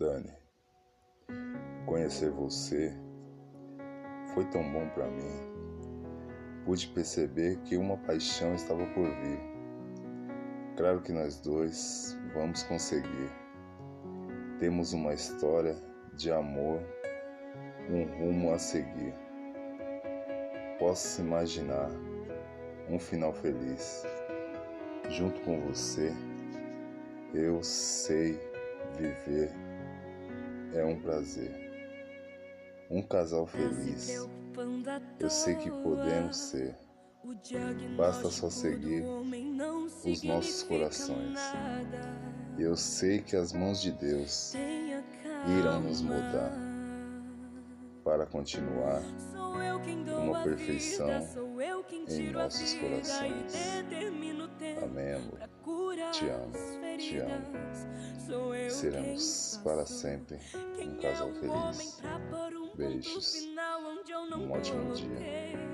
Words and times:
Dani, 0.00 0.32
conhecer 1.84 2.30
você 2.30 2.90
foi 4.32 4.46
tão 4.46 4.62
bom 4.72 4.88
para 4.94 5.06
mim. 5.10 5.30
Pude 6.64 6.88
perceber 6.88 7.58
que 7.64 7.76
uma 7.76 7.98
paixão 7.98 8.54
estava 8.54 8.86
por 8.94 9.04
vir. 9.04 9.38
Claro 10.78 11.02
que 11.02 11.12
nós 11.12 11.38
dois 11.42 12.18
vamos 12.32 12.62
conseguir. 12.62 13.30
Temos 14.58 14.94
uma 14.94 15.12
história 15.12 15.76
de 16.14 16.32
amor, 16.32 16.80
um 17.90 18.04
rumo 18.04 18.54
a 18.54 18.58
seguir. 18.58 19.14
Posso 20.78 21.20
imaginar 21.20 21.90
um 22.88 22.98
final 22.98 23.34
feliz. 23.34 24.02
Junto 25.10 25.38
com 25.42 25.60
você, 25.60 26.10
eu 27.34 27.62
sei 27.62 28.40
viver 28.96 29.69
é 30.74 30.84
um 30.84 31.00
prazer. 31.00 31.70
Um 32.90 33.02
casal 33.02 33.46
feliz, 33.46 34.28
eu 35.20 35.30
sei 35.30 35.54
que 35.54 35.70
podemos 35.70 36.36
ser. 36.36 36.76
Basta 37.96 38.30
só 38.30 38.50
seguir 38.50 39.04
os 40.04 40.22
nossos 40.22 40.62
corações. 40.64 41.38
Eu 42.58 42.76
sei 42.76 43.20
que 43.20 43.36
as 43.36 43.52
mãos 43.52 43.80
de 43.80 43.92
Deus 43.92 44.54
irão 45.58 45.80
nos 45.82 46.02
mudar 46.02 46.52
para 48.02 48.26
continuar 48.26 49.00
uma 50.22 50.42
perfeição 50.42 51.08
em 52.08 52.30
nossos 52.32 52.74
corações. 52.74 53.54
Amém, 54.82 55.12
amor. 55.14 55.38
Te 56.12 56.28
amo, 56.28 56.52
te 57.00 57.18
amo. 57.18 58.70
Seremos 58.70 59.60
para 59.64 59.86
sempre 59.86 60.38
um 60.78 60.96
casal 60.98 61.32
feliz. 61.32 62.00
Beijos. 62.76 63.48
Um 64.36 64.52
ótimo 64.52 64.92
dia. 64.92 65.69